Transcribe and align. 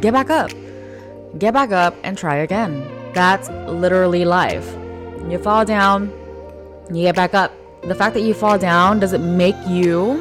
get 0.00 0.12
back 0.12 0.30
up. 0.30 0.50
Get 1.38 1.54
back 1.54 1.72
up 1.72 1.94
and 2.02 2.16
try 2.16 2.36
again. 2.36 2.86
That's 3.14 3.48
literally 3.48 4.24
life. 4.24 4.66
You 5.28 5.38
fall 5.38 5.64
down, 5.64 6.12
you 6.90 7.02
get 7.02 7.16
back 7.16 7.34
up. 7.34 7.52
The 7.82 7.94
fact 7.94 8.14
that 8.14 8.22
you 8.22 8.34
fall 8.34 8.58
down 8.58 8.98
doesn't 8.98 9.36
make 9.36 9.56
you 9.66 10.14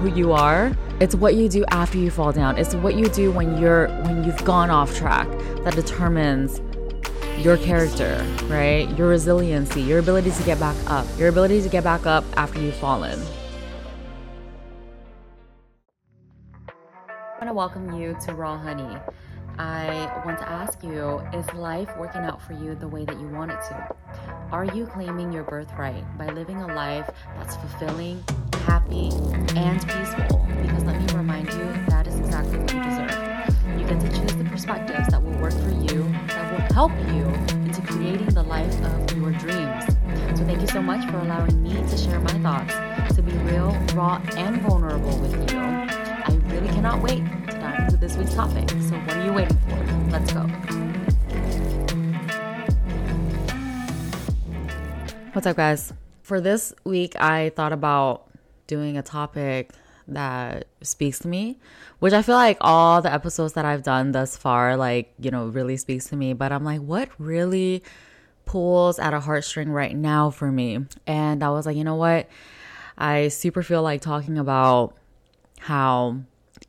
who 0.00 0.08
you 0.08 0.32
are. 0.32 0.72
It's 1.00 1.14
what 1.14 1.34
you 1.34 1.48
do 1.48 1.64
after 1.70 1.98
you 1.98 2.10
fall 2.10 2.32
down. 2.32 2.58
It's 2.58 2.74
what 2.74 2.94
you 2.94 3.06
do 3.06 3.30
when 3.32 3.58
you're 3.58 3.88
when 4.02 4.24
you've 4.24 4.44
gone 4.44 4.70
off 4.70 4.94
track 4.94 5.28
that 5.64 5.74
determines 5.74 6.60
your 7.38 7.56
character, 7.56 8.24
right? 8.48 8.86
Your 8.98 9.08
resiliency, 9.08 9.80
your 9.80 9.98
ability 9.98 10.30
to 10.30 10.42
get 10.42 10.60
back 10.60 10.76
up, 10.86 11.06
your 11.18 11.28
ability 11.28 11.62
to 11.62 11.68
get 11.68 11.84
back 11.84 12.06
up 12.06 12.24
after 12.36 12.60
you've 12.60 12.74
fallen. 12.76 13.18
To 17.50 17.54
welcome 17.54 18.00
you 18.00 18.16
to 18.24 18.32
Raw 18.32 18.56
Honey. 18.56 18.96
I 19.58 20.22
want 20.24 20.38
to 20.38 20.48
ask 20.48 20.84
you 20.84 21.18
is 21.34 21.52
life 21.52 21.88
working 21.98 22.20
out 22.20 22.40
for 22.40 22.52
you 22.52 22.76
the 22.76 22.86
way 22.86 23.04
that 23.04 23.18
you 23.18 23.26
want 23.26 23.50
it 23.50 23.60
to? 23.62 23.96
Are 24.52 24.64
you 24.66 24.86
claiming 24.86 25.32
your 25.32 25.42
birthright 25.42 26.04
by 26.16 26.28
living 26.28 26.58
a 26.58 26.68
life 26.68 27.10
that's 27.34 27.56
fulfilling, 27.56 28.22
happy, 28.52 29.10
and 29.56 29.80
peaceful? 29.80 30.46
Because 30.62 30.84
let 30.84 31.02
me 31.02 31.12
remind 31.12 31.48
you, 31.48 31.64
that 31.88 32.06
is 32.06 32.20
exactly 32.20 32.56
what 32.56 32.72
you 32.72 32.84
deserve. 32.84 33.80
You 33.80 33.84
get 33.84 34.00
to 34.00 34.20
choose 34.20 34.36
the 34.36 34.44
perspectives 34.44 35.08
that 35.08 35.20
will 35.20 35.36
work 35.40 35.54
for 35.54 35.70
you, 35.70 36.04
that 36.28 36.52
will 36.52 36.72
help 36.72 36.92
you 37.08 37.24
into 37.64 37.82
creating 37.82 38.28
the 38.28 38.44
life 38.44 38.80
of 38.84 39.16
your 39.16 39.32
dreams. 39.32 39.86
So, 40.38 40.44
thank 40.44 40.60
you 40.60 40.68
so 40.68 40.80
much 40.80 41.04
for 41.10 41.18
allowing 41.18 41.60
me 41.64 41.74
to 41.74 41.96
share 41.96 42.20
my 42.20 42.38
thoughts, 42.38 42.74
to 43.16 43.22
be 43.22 43.32
real, 43.38 43.76
raw, 43.96 44.22
and 44.36 44.62
vulnerable 44.62 45.18
with 45.18 45.50
you. 45.50 45.58
I 45.58 46.34
really 46.46 46.68
cannot 46.68 47.02
wait 47.02 47.24
this 48.10 48.18
week's 48.18 48.34
topic. 48.34 48.68
So, 48.70 48.96
what 48.96 49.16
are 49.16 49.24
you 49.24 49.32
waiting 49.32 49.56
for? 49.58 49.76
Let's 50.10 50.32
go. 50.32 50.40
What's 55.32 55.46
up, 55.46 55.56
guys? 55.56 55.92
For 56.22 56.40
this 56.40 56.74
week, 56.84 57.14
I 57.20 57.50
thought 57.50 57.72
about 57.72 58.28
doing 58.66 58.96
a 58.96 59.02
topic 59.02 59.70
that 60.08 60.66
speaks 60.82 61.20
to 61.20 61.28
me, 61.28 61.60
which 62.00 62.12
I 62.12 62.22
feel 62.22 62.34
like 62.34 62.58
all 62.60 63.00
the 63.00 63.12
episodes 63.12 63.52
that 63.52 63.64
I've 63.64 63.84
done 63.84 64.10
thus 64.10 64.36
far, 64.36 64.76
like, 64.76 65.12
you 65.20 65.30
know, 65.30 65.46
really 65.46 65.76
speaks 65.76 66.06
to 66.06 66.16
me. 66.16 66.32
But 66.32 66.50
I'm 66.50 66.64
like, 66.64 66.80
what 66.80 67.10
really 67.18 67.84
pulls 68.44 68.98
at 68.98 69.14
a 69.14 69.20
heartstring 69.20 69.72
right 69.72 69.94
now 69.94 70.30
for 70.30 70.50
me? 70.50 70.84
And 71.06 71.44
I 71.44 71.50
was 71.50 71.64
like, 71.64 71.76
you 71.76 71.84
know 71.84 71.96
what? 71.96 72.28
I 72.98 73.28
super 73.28 73.62
feel 73.62 73.82
like 73.82 74.00
talking 74.00 74.36
about 74.36 74.96
how 75.60 76.22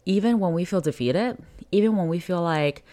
even 0.06 0.39
when 0.39 0.53
we 0.53 0.66
feel 0.66 0.81
defeated, 0.81 1.38
even 1.72 1.95
when 1.95 2.08
we 2.08 2.20
feel 2.20 2.42
like 2.42 2.84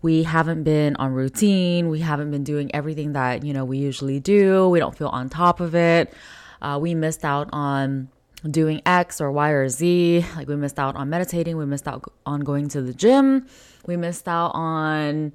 we 0.00 0.24
haven't 0.24 0.64
been 0.64 0.96
on 0.96 1.12
routine, 1.12 1.88
we 1.88 2.00
haven't 2.00 2.30
been 2.30 2.44
doing 2.44 2.74
everything 2.74 3.12
that, 3.12 3.44
you 3.44 3.52
know, 3.52 3.64
we 3.64 3.78
usually 3.78 4.20
do, 4.20 4.68
we 4.68 4.78
don't 4.78 4.96
feel 4.96 5.08
on 5.08 5.28
top 5.28 5.60
of 5.60 5.74
it. 5.74 6.12
Uh, 6.60 6.78
we 6.80 6.94
missed 6.94 7.24
out 7.24 7.48
on 7.52 8.08
doing 8.50 8.82
X 8.84 9.20
or 9.20 9.30
Y 9.30 9.50
or 9.50 9.68
Z. 9.68 10.24
Like 10.36 10.48
we 10.48 10.56
missed 10.56 10.78
out 10.78 10.96
on 10.96 11.08
meditating, 11.08 11.56
we 11.56 11.66
missed 11.66 11.86
out 11.86 12.04
on 12.26 12.40
going 12.40 12.68
to 12.68 12.82
the 12.82 12.92
gym, 12.92 13.46
we 13.86 13.96
missed 13.96 14.26
out 14.26 14.52
on, 14.54 15.32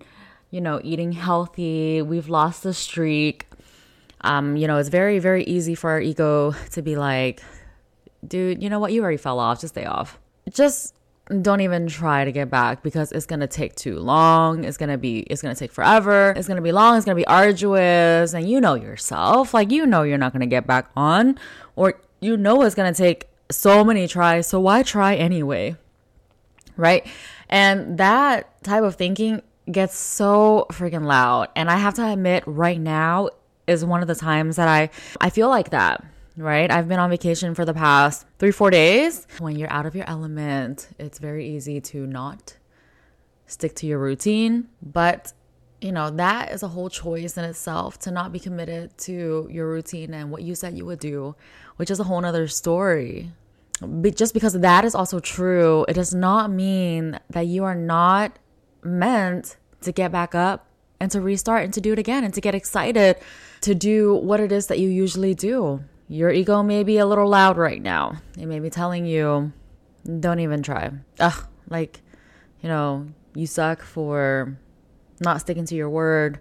you 0.52 0.62
know, 0.62 0.82
eating 0.84 1.14
healthy. 1.14 2.02
We've 2.02 2.30
lost 2.30 2.64
the 2.64 2.74
streak. 2.74 3.48
Um, 4.22 4.58
you 4.58 4.68
know, 4.68 4.78
it's 4.78 4.90
very, 4.90 5.20
very 5.20 5.44
easy 5.44 5.76
for 5.76 5.92
our 5.92 6.02
ego 6.02 6.54
to 6.72 6.82
be 6.82 6.96
like, 6.96 7.42
dude, 8.28 8.64
you 8.64 8.70
know 8.70 8.80
what? 8.80 8.92
You 8.92 9.02
already 9.02 9.18
fell 9.18 9.40
off. 9.40 9.62
Just 9.62 9.76
stay 9.76 9.86
off. 9.86 10.20
Just 10.50 10.94
don't 11.42 11.60
even 11.60 11.88
try 11.88 12.24
to 12.24 12.32
get 12.32 12.50
back 12.50 12.82
because 12.84 13.12
it's 13.12 13.26
gonna 13.26 13.48
take 13.48 13.76
too 13.76 14.00
long. 14.00 14.64
It's 14.64 14.78
gonna 14.78 14.98
be 14.98 15.20
it's 15.20 15.42
gonna 15.42 15.56
take 15.56 15.72
forever. 15.72 16.34
It's 16.36 16.48
gonna 16.48 16.62
be 16.62 16.72
long. 16.72 16.96
It's 16.96 17.06
gonna 17.06 17.16
be 17.16 17.28
arduous, 17.28 18.34
and 18.34 18.50
you 18.50 18.62
know 18.62 18.76
yourself. 18.76 19.54
Like 19.54 19.72
you 19.72 19.86
know 19.86 20.04
you're 20.04 20.18
not 20.18 20.32
gonna 20.32 20.48
get 20.48 20.66
back 20.66 20.90
on, 20.96 21.38
or 21.76 22.00
you 22.22 22.38
know 22.38 22.62
it's 22.62 22.76
gonna 22.76 22.94
take 22.94 23.28
so 23.52 23.84
many 23.84 24.08
tries. 24.08 24.48
So 24.48 24.60
why 24.60 24.84
try 24.84 25.16
anyway? 25.16 25.76
Right? 26.78 27.06
And 27.50 27.98
that 27.98 28.64
type 28.64 28.84
of 28.84 28.96
thinking 28.96 29.42
gets 29.70 29.98
so 29.98 30.66
freaking 30.72 31.06
loud. 31.06 31.50
And 31.56 31.70
I 31.70 31.78
have 31.78 31.94
to 31.96 32.08
admit, 32.08 32.44
right 32.46 32.80
now 32.80 33.30
is 33.68 33.84
one 33.84 34.02
of 34.02 34.08
the 34.08 34.16
times 34.16 34.56
that 34.56 34.70
I 34.70 34.90
I 35.20 35.30
feel 35.30 35.50
like 35.50 35.72
that 35.72 36.06
right? 36.38 36.70
I've 36.70 36.88
been 36.88 37.00
on 37.00 37.10
vacation 37.10 37.56
for 37.56 37.66
the 37.66 37.74
past 37.74 38.26
three, 38.38 38.52
four 38.52 38.70
days. 38.70 39.28
When 39.40 39.58
you're 39.58 39.72
out 39.72 39.86
of 39.86 39.96
your 39.96 40.08
element, 40.08 40.88
it's 41.00 41.18
very 41.18 41.48
easy 41.50 41.82
to 41.82 42.06
not 42.06 42.58
stick 43.48 43.76
to 43.76 43.88
your 43.88 44.00
routine. 44.00 44.70
But, 44.82 45.34
you 45.82 45.92
know, 45.92 46.12
that 46.12 46.52
is 46.52 46.64
a 46.64 46.68
whole 46.68 46.90
choice 46.90 47.38
in 47.38 47.44
itself 47.44 47.98
to 48.00 48.12
not 48.12 48.32
be 48.32 48.40
committed 48.40 48.96
to 49.00 49.48
your 49.52 49.68
routine 49.68 50.14
and 50.14 50.32
what 50.32 50.44
you 50.44 50.54
said 50.54 50.78
you 50.78 50.86
would 50.86 51.00
do, 51.00 51.36
which 51.78 51.90
is 51.90 52.00
a 52.00 52.04
whole 52.04 52.22
nother 52.22 52.48
story. 52.48 53.32
But 53.82 54.16
just 54.16 54.34
because 54.34 54.54
that 54.54 54.86
is 54.86 54.96
also 54.96 55.20
true, 55.20 55.86
it 55.88 55.94
does 55.94 56.14
not 56.14 56.52
mean 56.52 57.20
that 57.30 57.48
you 57.48 57.64
are 57.64 57.76
not 57.76 58.38
meant 58.84 59.58
to 59.82 59.92
get 59.92 60.12
back 60.12 60.34
up 60.34 60.68
and 61.00 61.12
to 61.12 61.22
restart 61.22 61.64
and 61.64 61.74
to 61.74 61.82
do 61.82 61.94
it 61.94 62.00
again 62.00 62.24
and 62.24 62.34
to 62.34 62.42
get 62.42 62.56
excited 62.56 63.18
to 63.62 63.76
do 63.76 64.16
what 64.16 64.40
it 64.40 64.52
is 64.52 64.68
that 64.68 64.80
you 64.80 64.90
usually 64.90 65.36
do 65.36 65.84
your 66.08 66.32
ego 66.32 66.64
may 66.64 66.84
be 66.84 66.98
a 66.98 67.06
little 67.06 67.28
loud 67.28 67.58
right 67.58 67.82
now. 67.82 68.18
It 68.38 68.46
may 68.46 68.60
be 68.60 68.70
telling 68.70 69.06
you, 69.06 69.52
don't 70.20 70.40
even 70.40 70.64
try. 70.64 70.92
Ugh, 71.20 71.48
like, 71.70 72.02
you 72.62 72.70
know, 72.70 73.08
you 73.36 73.46
suck 73.46 73.82
for 73.82 74.58
not 75.20 75.42
sticking 75.42 75.66
to 75.66 75.76
your 75.76 75.90
word. 75.90 76.40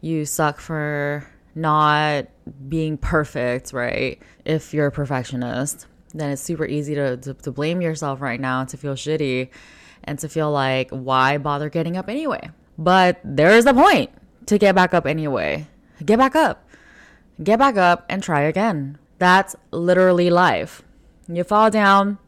You 0.00 0.24
suck 0.24 0.60
for 0.60 1.26
not 1.54 2.26
being 2.68 2.96
perfect, 2.96 3.72
right? 3.72 4.22
If 4.44 4.72
you're 4.72 4.86
a 4.86 4.92
perfectionist, 4.92 5.86
then 6.14 6.30
it's 6.30 6.42
super 6.42 6.64
easy 6.64 6.94
to, 6.94 7.16
to, 7.18 7.34
to 7.34 7.50
blame 7.50 7.80
yourself 7.80 8.20
right 8.20 8.40
now, 8.40 8.64
to 8.64 8.76
feel 8.76 8.94
shitty, 8.94 9.50
and 10.04 10.18
to 10.20 10.28
feel 10.28 10.50
like, 10.50 10.90
why 10.90 11.38
bother 11.38 11.68
getting 11.68 11.96
up 11.96 12.08
anyway? 12.08 12.50
But 12.78 13.20
there 13.24 13.50
is 13.50 13.66
a 13.66 13.74
point 13.74 14.10
to 14.46 14.56
get 14.58 14.74
back 14.74 14.94
up 14.94 15.06
anyway. 15.06 15.66
Get 16.04 16.18
back 16.18 16.34
up. 16.34 16.66
Get 17.42 17.58
back 17.58 17.76
up 17.76 18.04
and 18.08 18.22
try 18.22 18.42
again. 18.42 18.98
That's 19.18 19.56
literally 19.70 20.30
life. 20.30 20.82
You 21.28 21.44
fall 21.44 21.70
down, 21.70 22.18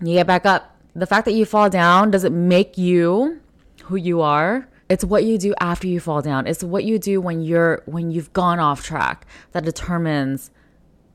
you 0.00 0.14
get 0.14 0.26
back 0.26 0.46
up. 0.46 0.76
The 0.94 1.06
fact 1.06 1.24
that 1.24 1.32
you 1.32 1.44
fall 1.44 1.68
down 1.68 2.10
doesn't 2.10 2.34
make 2.34 2.78
you 2.78 3.40
who 3.84 3.96
you 3.96 4.20
are. 4.20 4.68
It's 4.88 5.04
what 5.04 5.24
you 5.24 5.36
do 5.36 5.54
after 5.60 5.88
you 5.88 5.98
fall 5.98 6.22
down. 6.22 6.46
It's 6.46 6.62
what 6.62 6.84
you 6.84 6.98
do 6.98 7.20
when 7.20 7.40
you're 7.40 7.82
when 7.86 8.10
you've 8.10 8.32
gone 8.32 8.60
off 8.60 8.84
track 8.84 9.26
that 9.52 9.64
determines 9.64 10.50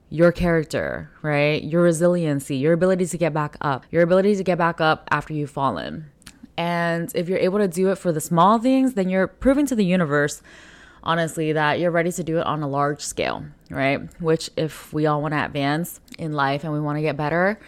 your 0.09 0.33
character, 0.33 1.09
right? 1.21 1.63
Your 1.63 1.83
resiliency, 1.83 2.57
your 2.57 2.73
ability 2.73 3.05
to 3.05 3.17
get 3.17 3.33
back 3.33 3.55
up, 3.61 3.85
your 3.91 4.03
ability 4.03 4.35
to 4.35 4.43
get 4.43 4.57
back 4.57 4.81
up 4.81 5.07
after 5.09 5.33
you've 5.33 5.49
fallen. 5.49 6.11
And 6.57 7.11
if 7.15 7.29
you're 7.29 7.39
able 7.39 7.59
to 7.59 7.67
do 7.67 7.89
it 7.91 7.97
for 7.97 8.11
the 8.11 8.19
small 8.19 8.59
things, 8.59 8.95
then 8.95 9.09
you're 9.09 9.27
proving 9.27 9.65
to 9.67 9.75
the 9.75 9.85
universe 9.85 10.41
honestly, 11.03 11.53
that 11.53 11.79
you're 11.79 11.91
ready 11.91 12.11
to 12.11 12.23
do 12.23 12.39
it 12.39 12.45
on 12.45 12.61
a 12.61 12.67
large 12.67 13.01
scale, 13.01 13.43
right? 13.69 13.99
Which, 14.21 14.49
if 14.55 14.93
we 14.93 15.05
all 15.05 15.21
want 15.21 15.33
to 15.33 15.43
advance 15.43 15.99
in 16.17 16.33
life 16.33 16.63
and 16.63 16.73
we 16.73 16.79
want 16.79 16.97
to 16.97 17.01
get 17.01 17.17
better 17.17 17.59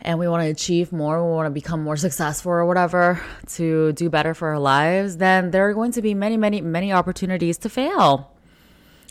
and 0.00 0.18
we 0.18 0.28
want 0.28 0.44
to 0.44 0.50
achieve 0.50 0.92
more, 0.92 1.24
we 1.24 1.34
want 1.34 1.46
to 1.46 1.50
become 1.50 1.82
more 1.82 1.96
successful 1.96 2.52
or 2.52 2.66
whatever 2.66 3.20
to 3.54 3.92
do 3.92 4.08
better 4.10 4.34
for 4.34 4.48
our 4.48 4.58
lives, 4.58 5.16
then 5.16 5.50
there 5.50 5.68
are 5.68 5.74
going 5.74 5.92
to 5.92 6.02
be 6.02 6.14
many, 6.14 6.36
many, 6.36 6.60
many 6.60 6.92
opportunities 6.92 7.58
to 7.58 7.68
fail, 7.68 8.32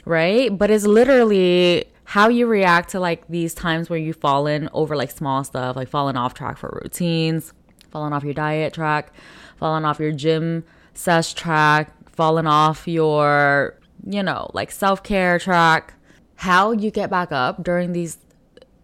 right? 0.06 0.56
But 0.58 0.72
it's 0.72 0.86
literally 0.86 1.86
how 2.04 2.30
you 2.30 2.48
react 2.48 2.90
to 2.90 3.00
like 3.02 3.28
these 3.28 3.54
times 3.54 3.90
where 3.90 4.00
you've 4.00 4.18
fallen 4.18 4.70
over 4.72 4.96
like 4.96 5.12
small 5.12 5.44
stuff, 5.44 5.76
like 5.76 5.90
falling 5.90 6.16
off 6.16 6.34
track 6.34 6.58
for 6.58 6.80
routines, 6.82 7.54
falling 7.92 8.14
off 8.14 8.24
your 8.24 8.34
diet 8.34 8.74
track, 8.74 9.12
falling 9.58 9.84
off 9.84 10.00
your 10.00 10.14
gym 10.14 10.64
sesh 10.94 11.34
track, 11.34 11.92
fallen 12.18 12.48
off 12.48 12.88
your, 12.88 13.80
you 14.06 14.24
know, 14.24 14.50
like 14.54 14.72
self 14.72 15.04
care 15.04 15.40
track, 15.40 15.94
how 16.36 16.72
you 16.72 16.92
get 16.92 17.10
back 17.10 17.32
up 17.32 17.64
during 17.64 17.94
these 17.94 18.18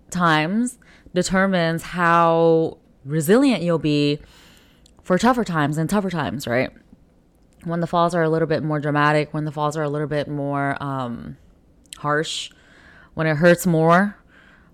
times 0.09 0.77
determines 1.13 1.83
how 1.83 2.77
resilient 3.03 3.63
you'll 3.63 3.79
be 3.79 4.19
for 5.01 5.17
tougher 5.17 5.43
times 5.43 5.77
and 5.77 5.89
tougher 5.89 6.09
times, 6.09 6.47
right? 6.47 6.71
When 7.65 7.79
the 7.81 7.87
falls 7.87 8.15
are 8.15 8.23
a 8.23 8.29
little 8.29 8.47
bit 8.47 8.63
more 8.63 8.79
dramatic, 8.79 9.33
when 9.33 9.45
the 9.45 9.51
falls 9.51 9.75
are 9.75 9.83
a 9.83 9.89
little 9.89 10.07
bit 10.07 10.27
more 10.27 10.81
um, 10.81 11.37
harsh, 11.97 12.51
when 13.15 13.27
it 13.27 13.37
hurts 13.37 13.65
more 13.65 14.17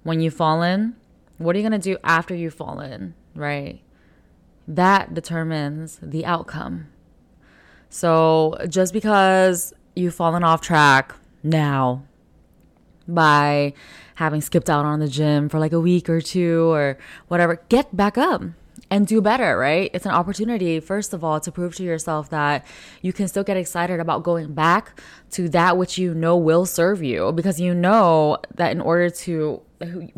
when 0.03 0.21
you've 0.21 0.33
fallen, 0.33 0.95
what 1.37 1.55
are 1.55 1.59
you 1.59 1.67
going 1.67 1.79
to 1.79 1.91
do 1.93 1.97
after 2.03 2.35
you've 2.35 2.53
fallen, 2.53 3.13
right? 3.35 3.81
That 4.67 5.13
determines 5.13 5.99
the 6.01 6.25
outcome. 6.25 6.87
So 7.89 8.57
just 8.69 8.93
because 8.93 9.73
you've 9.95 10.15
fallen 10.15 10.43
off 10.43 10.61
track 10.61 11.13
now 11.43 12.03
by 13.07 13.73
having 14.15 14.41
skipped 14.41 14.69
out 14.69 14.85
on 14.85 14.99
the 14.99 15.07
gym 15.07 15.49
for 15.49 15.59
like 15.59 15.73
a 15.73 15.79
week 15.79 16.09
or 16.09 16.21
two 16.21 16.71
or 16.71 16.97
whatever, 17.27 17.61
get 17.69 17.95
back 17.95 18.17
up 18.17 18.41
and 18.91 19.07
do 19.07 19.21
better, 19.21 19.57
right? 19.57 19.91
It's 19.93 20.05
an 20.05 20.11
opportunity, 20.11 20.79
first 20.79 21.13
of 21.13 21.23
all, 21.23 21.39
to 21.39 21.51
prove 21.51 21.75
to 21.75 21.83
yourself 21.83 22.29
that 22.29 22.65
you 23.01 23.13
can 23.13 23.27
still 23.27 23.43
get 23.43 23.57
excited 23.57 23.99
about 23.99 24.23
going 24.23 24.53
back 24.53 24.99
to 25.31 25.49
that 25.49 25.77
which 25.77 25.97
you 25.97 26.13
know 26.13 26.37
will 26.37 26.65
serve 26.65 27.03
you 27.03 27.31
because 27.31 27.59
you 27.59 27.73
know 27.73 28.37
that 28.55 28.71
in 28.71 28.81
order 28.81 29.09
to 29.09 29.61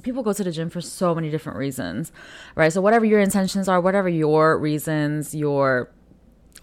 people 0.01 0.23
go 0.23 0.33
to 0.33 0.44
the 0.44 0.51
gym 0.51 0.69
for 0.69 0.81
so 0.81 1.13
many 1.13 1.29
different 1.29 1.57
reasons, 1.57 2.12
right? 2.56 2.71
So, 2.73 2.81
whatever 2.81 3.06
your 3.06 3.19
intentions 3.19 3.68
are, 3.68 3.79
whatever 3.79 4.09
your 4.09 4.57
reasons, 4.57 5.35
your 5.35 5.91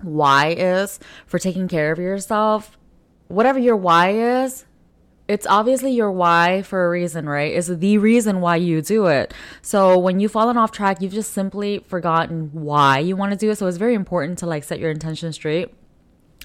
why 0.03 0.55
is 0.57 0.99
for 1.27 1.39
taking 1.39 1.69
care 1.69 1.93
of 1.93 1.99
yourself, 1.99 2.79
whatever 3.29 3.59
your 3.59 3.77
why 3.77 4.11
is, 4.11 4.65
it's 5.29 5.47
obviously 5.47 5.93
your 5.93 6.11
why 6.11 6.63
for 6.63 6.87
a 6.87 6.91
reason, 6.91 7.29
right? 7.29 7.53
It's 7.53 7.69
the 7.69 7.99
reason 7.99 8.41
why 8.41 8.57
you 8.57 8.81
do 8.81 9.07
it. 9.07 9.35
So 9.61 9.99
when 9.99 10.21
you've 10.21 10.33
fallen 10.33 10.57
off 10.57 10.73
track, 10.73 11.03
you've 11.03 11.13
just 11.13 11.33
simply 11.35 11.81
forgotten 11.81 12.51
why 12.53 13.01
you 13.01 13.15
want 13.15 13.33
to 13.33 13.37
do 13.39 13.51
it. 13.51 13.57
So 13.57 13.67
it's 13.67 13.77
very 13.77 13.95
important 13.95 14.39
to 14.39 14.47
like 14.47 14.65
set 14.65 14.79
your 14.79 14.91
intention 14.91 15.33
straight. 15.35 15.75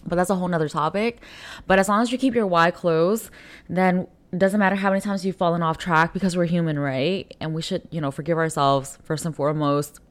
But 0.05 0.17
that's 0.17 0.29
a 0.29 0.35
whole 0.35 0.50
nother 0.50 0.67
topic. 0.67 1.21
But 1.65 1.79
as 1.79 1.88
long 1.88 2.01
as 2.01 2.11
you 2.11 2.17
keep 2.17 2.35
your 2.35 2.45
why 2.45 2.71
closed, 2.71 3.29
then 3.69 4.07
it 4.33 4.39
doesn't 4.39 4.59
matter 4.59 4.75
how 4.75 4.89
many 4.89 5.00
times 5.00 5.25
you've 5.25 5.38
fallen 5.38 5.63
off 5.63 5.77
track 5.77 6.11
because 6.11 6.35
we're 6.35 6.44
human, 6.44 6.77
right? 6.77 7.33
And 7.39 7.53
we 7.53 7.61
should, 7.61 7.88
you 7.89 8.01
know, 8.01 8.11
forgive 8.11 8.38
ourselves 8.38 8.97
first 9.01 9.25
and 9.25 9.33
foremost 9.33 10.01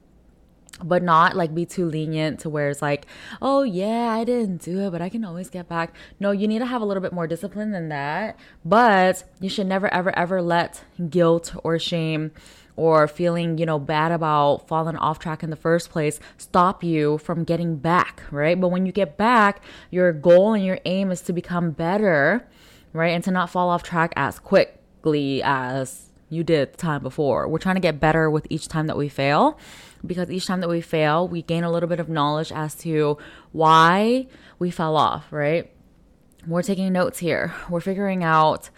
but 0.82 1.02
not 1.02 1.37
like 1.37 1.55
be 1.55 1.67
too 1.67 1.87
lenient 1.87 2.40
to 2.40 2.50
where 2.50 2.70
it's 2.70 2.82
like, 2.82 3.06
oh 3.40 3.62
yeah, 3.62 4.08
I 4.08 4.25
didn't 4.25 4.62
do 4.62 4.81
it, 4.81 4.90
but 4.90 5.02
I 5.02 5.08
can 5.08 5.25
always 5.25 5.50
get 5.50 5.69
back. 5.69 5.94
No, 6.20 6.31
you 6.31 6.49
need 6.49 6.61
to 6.61 6.67
have 6.67 6.82
a 6.82 6.84
little 6.84 7.02
bit 7.02 7.12
more 7.12 7.26
discipline 7.26 7.73
than 7.73 7.88
that. 7.88 8.38
But 8.64 9.25
you 9.40 9.49
should 9.49 9.67
never, 9.67 9.93
ever, 9.93 10.17
ever 10.17 10.43
let 10.43 10.84
guilt 11.11 11.55
or 11.62 11.79
shame 11.79 12.32
or 12.76 13.06
feeling, 13.06 13.58
you 13.58 13.67
know, 13.67 13.79
bad 13.79 14.12
about 14.12 14.67
falling 14.67 14.96
off 14.96 15.19
track 15.19 15.43
in 15.43 15.50
the 15.50 15.56
first 15.56 15.90
place 15.90 16.19
stop 16.38 16.82
you 16.82 17.19
from 17.19 17.44
getting 17.44 17.76
back, 17.76 18.23
right? 18.31 18.61
But 18.61 18.69
when 18.69 18.87
you 18.87 18.93
get 18.93 19.17
back, 19.17 19.62
your 19.90 20.12
goal 20.12 20.55
and 20.55 20.64
your 20.64 20.78
aim 20.85 21.11
is 21.11 21.20
to 21.23 21.32
become 21.32 21.73
better, 21.73 22.49
right? 22.93 23.11
And 23.11 23.23
to 23.25 23.31
not 23.31 23.50
fall 23.50 23.69
off 23.69 23.82
track 23.82 24.12
as 24.17 24.38
quickly 24.38 25.43
as 25.43 26.06
you 26.32 26.43
did 26.43 26.73
the 26.73 26.76
time 26.78 27.02
before. 27.02 27.46
We're 27.46 27.58
trying 27.58 27.75
to 27.75 27.81
get 27.81 28.00
better 28.00 28.31
with 28.31 28.46
each 28.49 28.67
time 28.69 28.87
that 28.87 28.96
we 28.96 29.08
fail 29.08 29.58
because 30.04 30.31
each 30.31 30.46
time 30.46 30.60
that 30.60 30.69
we 30.69 30.81
fail, 30.81 31.28
we 31.28 31.43
gain 31.43 31.64
a 31.64 31.70
little 31.70 31.88
bit 31.88 32.00
of 32.00 32.08
knowledge 32.08 32.52
as 32.52 32.75
to 32.76 33.19
why 33.52 34.26
we 34.58 34.70
fell 34.70 34.96
off, 34.96 35.32
right? 35.32 35.70
We're 36.46 36.62
taking 36.62 36.93
notes 36.93 37.19
here. 37.19 37.54
We're 37.70 37.81
figuring 37.81 38.25
out 38.25 38.70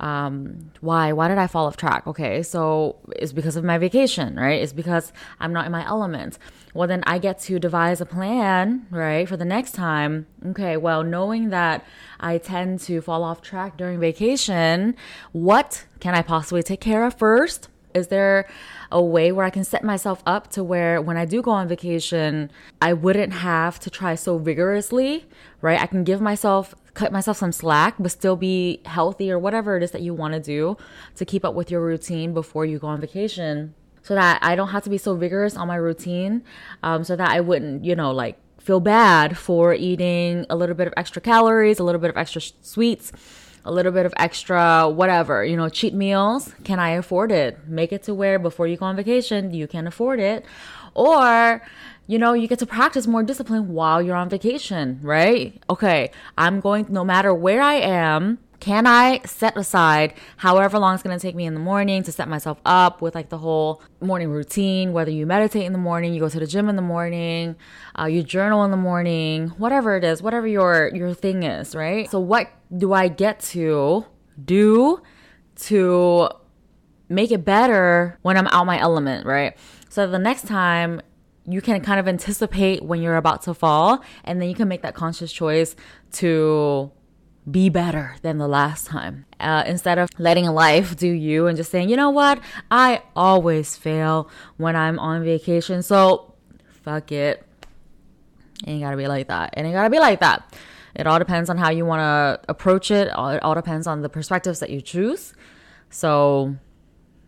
um, 0.00 0.72
why 0.80 1.12
why 1.12 1.28
did 1.28 1.38
i 1.38 1.46
fall 1.46 1.66
off 1.66 1.76
track? 1.76 2.06
Okay 2.08 2.42
so 2.42 2.96
it's 3.10 3.32
because 3.32 3.54
of 3.54 3.62
my 3.62 3.78
vacation 3.78 4.34
right? 4.34 4.60
It's 4.60 4.72
because 4.72 5.12
i'm 5.38 5.52
not 5.52 5.64
in 5.64 5.72
my 5.72 5.86
element. 5.86 6.38
Well 6.74 6.88
then 6.88 7.04
i 7.06 7.18
get 7.18 7.38
to 7.40 7.58
devise 7.60 8.00
a 8.00 8.06
plan 8.06 8.86
right 8.90 9.28
for 9.28 9.36
the 9.36 9.44
next 9.44 9.72
time. 9.72 10.26
Okay 10.44 10.76
well 10.76 11.04
knowing 11.04 11.50
that 11.50 11.86
i 12.18 12.38
tend 12.38 12.80
to 12.80 13.00
fall 13.00 13.22
off 13.22 13.42
track 13.42 13.76
during 13.76 14.00
vacation 14.00 14.96
what 15.30 15.84
can 16.00 16.14
i 16.14 16.22
possibly 16.22 16.62
take 16.64 16.80
care 16.80 17.04
of 17.04 17.14
first 17.14 17.68
is 17.94 18.08
there 18.08 18.48
a 18.90 19.02
way 19.02 19.32
where 19.32 19.44
I 19.44 19.50
can 19.50 19.64
set 19.64 19.84
myself 19.84 20.22
up 20.26 20.50
to 20.52 20.64
where 20.64 21.00
when 21.00 21.16
I 21.16 21.24
do 21.24 21.42
go 21.42 21.50
on 21.50 21.68
vacation, 21.68 22.50
I 22.80 22.92
wouldn't 22.92 23.32
have 23.32 23.78
to 23.80 23.90
try 23.90 24.14
so 24.14 24.38
vigorously, 24.38 25.26
right? 25.60 25.80
I 25.80 25.86
can 25.86 26.04
give 26.04 26.20
myself 26.20 26.74
cut 26.94 27.10
myself 27.10 27.38
some 27.38 27.52
slack 27.52 27.94
but 27.98 28.10
still 28.10 28.36
be 28.36 28.82
healthy 28.84 29.32
or 29.32 29.38
whatever 29.38 29.78
it 29.78 29.82
is 29.82 29.92
that 29.92 30.02
you 30.02 30.12
want 30.12 30.34
to 30.34 30.40
do 30.40 30.76
to 31.16 31.24
keep 31.24 31.42
up 31.42 31.54
with 31.54 31.70
your 31.70 31.80
routine 31.80 32.34
before 32.34 32.66
you 32.66 32.78
go 32.78 32.86
on 32.86 33.00
vacation 33.00 33.74
so 34.02 34.14
that 34.14 34.38
I 34.42 34.54
don't 34.56 34.68
have 34.68 34.84
to 34.84 34.90
be 34.90 34.98
so 34.98 35.14
vigorous 35.14 35.56
on 35.56 35.68
my 35.68 35.76
routine 35.76 36.42
um, 36.82 37.02
so 37.04 37.16
that 37.16 37.30
I 37.30 37.40
wouldn't, 37.40 37.84
you 37.84 37.96
know, 37.96 38.10
like 38.10 38.36
feel 38.60 38.80
bad 38.80 39.38
for 39.38 39.74
eating 39.74 40.44
a 40.50 40.56
little 40.56 40.74
bit 40.74 40.86
of 40.86 40.94
extra 40.96 41.22
calories, 41.22 41.78
a 41.78 41.84
little 41.84 42.00
bit 42.00 42.10
of 42.10 42.16
extra 42.16 42.42
sweets 42.60 43.12
a 43.64 43.72
little 43.72 43.92
bit 43.92 44.06
of 44.06 44.14
extra 44.16 44.88
whatever, 44.88 45.44
you 45.44 45.56
know, 45.56 45.68
cheat 45.68 45.94
meals. 45.94 46.52
Can 46.64 46.78
I 46.78 46.90
afford 46.90 47.30
it? 47.32 47.66
Make 47.66 47.92
it 47.92 48.02
to 48.04 48.14
where 48.14 48.38
before 48.38 48.66
you 48.66 48.76
go 48.76 48.86
on 48.86 48.96
vacation, 48.96 49.52
you 49.52 49.66
can 49.66 49.86
afford 49.86 50.20
it. 50.20 50.44
Or, 50.94 51.62
you 52.06 52.18
know, 52.18 52.32
you 52.32 52.48
get 52.48 52.58
to 52.58 52.66
practice 52.66 53.06
more 53.06 53.22
discipline 53.22 53.72
while 53.72 54.02
you're 54.02 54.16
on 54.16 54.28
vacation, 54.28 54.98
right? 55.02 55.62
Okay, 55.70 56.10
I'm 56.36 56.60
going, 56.60 56.86
no 56.88 57.04
matter 57.04 57.32
where 57.32 57.62
I 57.62 57.74
am, 57.74 58.38
can 58.62 58.86
I 58.86 59.20
set 59.24 59.56
aside 59.56 60.14
however 60.36 60.78
long 60.78 60.94
it's 60.94 61.02
going 61.02 61.18
to 61.18 61.20
take 61.20 61.34
me 61.34 61.46
in 61.46 61.54
the 61.54 61.58
morning 61.58 62.04
to 62.04 62.12
set 62.12 62.28
myself 62.28 62.58
up 62.64 63.02
with 63.02 63.12
like 63.12 63.28
the 63.28 63.38
whole 63.38 63.82
morning 64.00 64.30
routine, 64.30 64.92
whether 64.92 65.10
you 65.10 65.26
meditate 65.26 65.64
in 65.64 65.72
the 65.72 65.80
morning, 65.80 66.14
you 66.14 66.20
go 66.20 66.28
to 66.28 66.38
the 66.38 66.46
gym 66.46 66.68
in 66.68 66.76
the 66.76 66.82
morning, 66.82 67.56
uh, 67.98 68.04
you 68.04 68.22
journal 68.22 68.62
in 68.62 68.70
the 68.70 68.76
morning, 68.76 69.48
whatever 69.58 69.96
it 69.96 70.04
is, 70.04 70.22
whatever 70.22 70.46
your, 70.46 70.92
your 70.94 71.12
thing 71.12 71.42
is, 71.42 71.74
right? 71.74 72.08
So 72.08 72.20
what 72.20 72.52
do 72.74 72.92
I 72.92 73.08
get 73.08 73.40
to 73.40 74.06
do 74.44 75.02
to 75.62 76.28
make 77.08 77.32
it 77.32 77.44
better 77.44 78.16
when 78.22 78.36
I'm 78.36 78.46
out 78.46 78.64
my 78.64 78.78
element, 78.78 79.26
right? 79.26 79.56
So 79.88 80.06
the 80.06 80.20
next 80.20 80.46
time 80.46 81.02
you 81.46 81.60
can 81.60 81.80
kind 81.80 81.98
of 81.98 82.06
anticipate 82.06 82.84
when 82.84 83.02
you're 83.02 83.16
about 83.16 83.42
to 83.42 83.54
fall 83.54 84.04
and 84.22 84.40
then 84.40 84.48
you 84.48 84.54
can 84.54 84.68
make 84.68 84.82
that 84.82 84.94
conscious 84.94 85.32
choice 85.32 85.74
to 86.12 86.92
be 87.50 87.68
better 87.68 88.16
than 88.22 88.38
the 88.38 88.46
last 88.46 88.86
time. 88.86 89.26
Uh, 89.40 89.64
instead 89.66 89.98
of 89.98 90.08
letting 90.18 90.46
life 90.46 90.96
do 90.96 91.08
you 91.08 91.46
and 91.46 91.56
just 91.56 91.70
saying, 91.70 91.88
you 91.88 91.96
know 91.96 92.10
what, 92.10 92.40
I 92.70 93.02
always 93.16 93.76
fail 93.76 94.30
when 94.56 94.76
I'm 94.76 94.98
on 94.98 95.24
vacation, 95.24 95.82
so 95.82 96.34
fuck 96.84 97.10
it. 97.10 97.44
ain't 98.66 98.82
gotta 98.82 98.96
be 98.96 99.08
like 99.08 99.28
that. 99.28 99.54
It 99.56 99.62
ain't 99.62 99.74
gotta 99.74 99.90
be 99.90 99.98
like 99.98 100.20
that. 100.20 100.54
It 100.94 101.06
all 101.06 101.18
depends 101.18 101.50
on 101.50 101.58
how 101.58 101.70
you 101.70 101.84
wanna 101.84 102.38
approach 102.48 102.90
it. 102.90 103.08
It 103.08 103.14
all 103.42 103.54
depends 103.54 103.86
on 103.86 104.02
the 104.02 104.08
perspectives 104.08 104.60
that 104.60 104.70
you 104.70 104.80
choose. 104.80 105.34
So, 105.90 106.54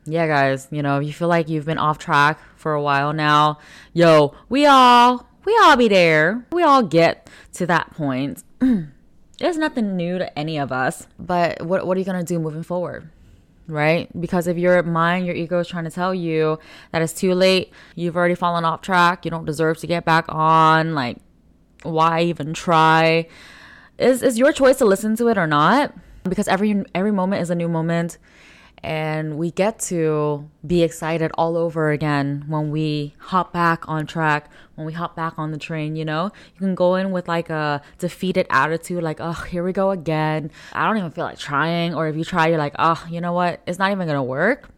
yeah, 0.04 0.26
guys, 0.28 0.68
you 0.70 0.82
know, 0.82 1.00
if 1.00 1.06
you 1.06 1.12
feel 1.12 1.28
like 1.28 1.48
you've 1.48 1.66
been 1.66 1.78
off 1.78 1.98
track 1.98 2.38
for 2.56 2.72
a 2.72 2.82
while 2.82 3.12
now, 3.12 3.58
yo, 3.92 4.34
we 4.48 4.64
all, 4.64 5.28
we 5.44 5.58
all 5.62 5.76
be 5.76 5.88
there. 5.88 6.46
We 6.52 6.62
all 6.62 6.82
get 6.82 7.28
to 7.54 7.66
that 7.66 7.90
point. 7.94 8.44
It's 9.40 9.56
nothing 9.56 9.96
new 9.96 10.18
to 10.18 10.38
any 10.38 10.58
of 10.58 10.70
us, 10.70 11.06
but 11.18 11.62
what, 11.62 11.86
what 11.86 11.96
are 11.96 12.00
you 12.00 12.06
going 12.06 12.24
to 12.24 12.24
do 12.24 12.38
moving 12.38 12.62
forward? 12.62 13.10
Right? 13.66 14.08
Because 14.20 14.46
if 14.46 14.58
your 14.58 14.82
mind, 14.82 15.26
your 15.26 15.34
ego 15.34 15.60
is 15.60 15.68
trying 15.68 15.84
to 15.84 15.90
tell 15.90 16.14
you 16.14 16.58
that 16.92 17.02
it's 17.02 17.12
too 17.12 17.34
late, 17.34 17.72
you've 17.94 18.16
already 18.16 18.34
fallen 18.34 18.64
off 18.64 18.82
track, 18.82 19.24
you 19.24 19.30
don't 19.30 19.44
deserve 19.44 19.78
to 19.78 19.86
get 19.86 20.04
back 20.04 20.26
on, 20.28 20.94
like, 20.94 21.16
why 21.82 22.22
even 22.22 22.54
try? 22.54 23.26
Is 23.98 24.22
is 24.22 24.38
your 24.38 24.52
choice 24.52 24.78
to 24.78 24.84
listen 24.84 25.16
to 25.16 25.28
it 25.28 25.38
or 25.38 25.46
not? 25.46 25.94
Because 26.24 26.48
every 26.48 26.82
every 26.94 27.12
moment 27.12 27.42
is 27.42 27.50
a 27.50 27.54
new 27.54 27.68
moment 27.68 28.18
and 28.84 29.38
we 29.38 29.50
get 29.50 29.78
to 29.78 30.48
be 30.66 30.82
excited 30.82 31.30
all 31.38 31.56
over 31.56 31.90
again 31.90 32.44
when 32.46 32.70
we 32.70 33.14
hop 33.18 33.52
back 33.52 33.88
on 33.88 34.06
track 34.06 34.50
when 34.74 34.86
we 34.86 34.92
hop 34.92 35.16
back 35.16 35.38
on 35.38 35.50
the 35.52 35.58
train 35.58 35.96
you 35.96 36.04
know 36.04 36.30
you 36.52 36.58
can 36.58 36.74
go 36.74 36.94
in 36.94 37.10
with 37.10 37.26
like 37.26 37.48
a 37.48 37.80
defeated 37.98 38.46
attitude 38.50 39.02
like 39.02 39.20
oh 39.20 39.32
here 39.32 39.64
we 39.64 39.72
go 39.72 39.90
again 39.90 40.50
i 40.74 40.86
don't 40.86 40.98
even 40.98 41.10
feel 41.10 41.24
like 41.24 41.38
trying 41.38 41.94
or 41.94 42.08
if 42.08 42.14
you 42.14 42.24
try 42.24 42.46
you're 42.46 42.58
like 42.58 42.74
oh 42.78 43.02
you 43.10 43.20
know 43.20 43.32
what 43.32 43.60
it's 43.66 43.78
not 43.78 43.90
even 43.90 44.06
gonna 44.06 44.22
work 44.22 44.68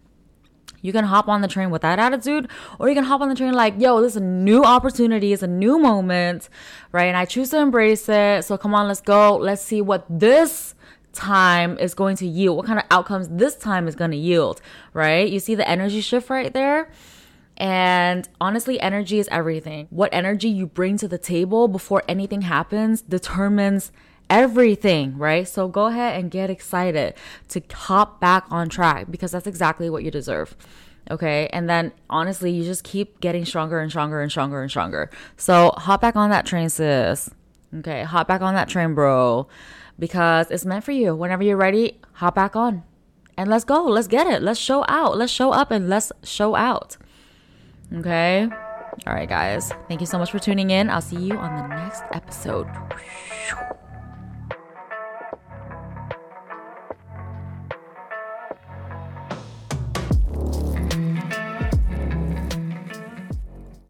you 0.83 0.93
can 0.93 1.05
hop 1.05 1.27
on 1.27 1.41
the 1.41 1.49
train 1.49 1.71
with 1.71 1.83
that 1.83 1.99
attitude, 1.99 2.49
or 2.79 2.89
you 2.89 2.95
can 2.95 3.03
hop 3.03 3.21
on 3.21 3.29
the 3.29 3.35
train 3.35 3.55
like, 3.55 3.75
yo, 3.77 4.01
this 4.01 4.13
is 4.13 4.19
a 4.19 4.21
new 4.21 4.63
opportunity, 4.63 5.33
it's 5.33 5.43
a 5.43 5.49
new 5.49 5.81
moment, 5.81 6.49
right? 6.93 7.07
And 7.07 7.17
I 7.17 7.25
choose 7.25 7.51
to 7.51 7.59
embrace 7.59 8.09
it. 8.09 8.45
So 8.45 8.57
come 8.57 8.73
on, 8.73 8.87
let's 8.87 9.01
go. 9.01 9.37
Let's 9.37 9.63
see 9.63 9.81
what 9.81 10.05
this 10.09 10.77
time 11.17 11.79
is 11.79 11.95
going 11.95 12.17
to 12.17 12.27
yield, 12.27 12.57
what 12.57 12.67
kind 12.67 12.79
of 12.79 12.85
outcomes 12.91 13.29
this 13.29 13.57
time 13.57 13.89
is 13.89 13.97
going 13.97 14.13
to 14.13 14.17
yield, 14.17 14.61
right? 14.93 15.29
You 15.29 15.41
see 15.41 15.55
the 15.55 15.69
energy 15.69 16.01
shift 16.01 16.31
right 16.31 16.53
there? 16.53 16.89
And 17.57 18.29
honestly, 18.41 18.79
energy 18.81 19.19
is 19.19 19.29
everything. 19.29 19.89
What 19.91 20.13
energy 20.13 20.49
you 20.49 20.67
bring 20.67 20.99
to 20.99 21.09
the 21.09 21.19
table 21.19 21.69
before 21.69 22.03
anything 22.07 22.43
happens 22.43 23.01
determines 23.01 23.91
everything, 24.29 25.17
right? 25.17 25.49
So 25.49 25.67
go 25.67 25.87
ahead 25.87 26.21
and 26.21 26.31
get 26.31 26.51
excited 26.51 27.15
to 27.49 27.63
hop 27.73 28.21
back 28.21 28.45
on 28.51 28.69
track 28.69 29.07
because 29.11 29.33
that's 29.33 29.47
exactly 29.47 29.89
what 29.89 30.05
you 30.05 30.11
deserve. 30.11 30.55
Okay. 31.11 31.49
And 31.53 31.69
then 31.71 31.93
honestly, 32.11 32.51
you 32.51 32.65
just 32.65 32.85
keep 32.85 33.21
getting 33.21 33.45
stronger 33.45 33.79
and 33.79 33.91
stronger 33.91 34.21
and 34.21 34.31
stronger 34.31 34.61
and 34.61 34.71
stronger. 34.71 35.11
So 35.37 35.73
hop 35.77 36.01
back 36.03 36.17
on 36.17 36.31
that 36.31 36.45
train, 36.45 36.69
sis. 36.69 37.31
Okay. 37.79 38.03
Hop 38.03 38.29
back 38.29 38.43
on 38.43 38.55
that 38.55 38.69
train, 38.69 38.95
bro 38.95 39.49
because 39.99 40.51
it's 40.51 40.65
meant 40.65 40.85
for 40.85 40.93
you. 40.93 41.15
Whenever 41.15 41.43
you're 41.43 41.57
ready, 41.57 42.01
hop 42.15 42.35
back 42.35 42.57
on 42.57 42.83
and 43.37 43.51
let's 43.51 43.65
go. 43.65 43.85
Let's 43.85 44.09
get 44.09 44.27
it. 44.27 44.43
Let's 44.43 44.61
show 44.61 44.85
out. 44.89 45.17
Let's 45.17 45.33
show 45.33 45.51
up 45.53 45.71
and 45.71 45.89
let's 45.89 46.13
show 46.23 46.55
out. 46.55 46.97
Okay. 47.93 48.49
All 49.07 49.13
right, 49.13 49.29
guys. 49.29 49.73
Thank 49.89 50.01
you 50.01 50.07
so 50.07 50.19
much 50.19 50.31
for 50.31 50.39
tuning 50.39 50.71
in. 50.71 50.89
I'll 50.89 51.03
see 51.03 51.17
you 51.17 51.37
on 51.37 51.55
the 51.57 51.75
next 51.75 52.03
episode. 52.13 52.67